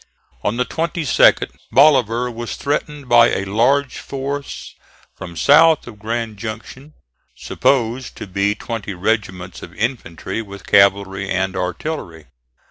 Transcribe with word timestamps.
On 0.43 0.57
the 0.57 0.65
22d 0.65 1.51
Bolivar 1.71 2.31
was 2.31 2.55
threatened 2.55 3.07
by 3.07 3.27
a 3.27 3.45
large 3.45 3.99
force 3.99 4.73
from 5.15 5.37
south 5.37 5.85
of 5.85 5.99
Grand 5.99 6.37
Junction, 6.37 6.95
supposed 7.35 8.17
to 8.17 8.25
be 8.25 8.55
twenty 8.55 8.95
regiments 8.95 9.61
of 9.61 9.75
infantry 9.75 10.41
with 10.41 10.65
cavalry 10.65 11.29
and 11.29 11.55
artillery. 11.55 12.25